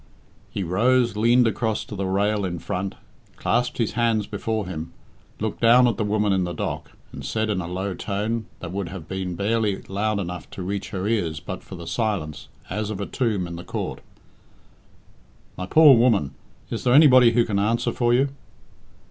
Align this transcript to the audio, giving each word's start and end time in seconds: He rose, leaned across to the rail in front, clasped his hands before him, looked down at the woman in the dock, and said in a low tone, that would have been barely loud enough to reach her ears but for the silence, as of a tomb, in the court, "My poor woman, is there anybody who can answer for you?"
He 0.49 0.63
rose, 0.63 1.15
leaned 1.15 1.45
across 1.45 1.85
to 1.85 1.95
the 1.95 2.07
rail 2.07 2.43
in 2.43 2.57
front, 2.57 2.95
clasped 3.35 3.77
his 3.77 3.91
hands 3.91 4.25
before 4.25 4.65
him, 4.65 4.93
looked 5.39 5.61
down 5.61 5.87
at 5.87 5.97
the 5.97 6.03
woman 6.03 6.33
in 6.33 6.43
the 6.43 6.53
dock, 6.55 6.93
and 7.11 7.23
said 7.23 7.51
in 7.51 7.61
a 7.61 7.67
low 7.67 7.93
tone, 7.93 8.47
that 8.61 8.71
would 8.71 8.89
have 8.89 9.07
been 9.07 9.35
barely 9.35 9.83
loud 9.83 10.17
enough 10.19 10.49
to 10.49 10.63
reach 10.63 10.89
her 10.89 11.05
ears 11.05 11.39
but 11.39 11.61
for 11.61 11.75
the 11.75 11.85
silence, 11.85 12.47
as 12.67 12.89
of 12.89 12.99
a 12.99 13.05
tomb, 13.05 13.45
in 13.45 13.57
the 13.57 13.63
court, 13.63 14.01
"My 15.55 15.67
poor 15.67 15.95
woman, 15.95 16.33
is 16.71 16.83
there 16.83 16.95
anybody 16.95 17.33
who 17.33 17.45
can 17.45 17.59
answer 17.59 17.91
for 17.91 18.11
you?" 18.11 18.29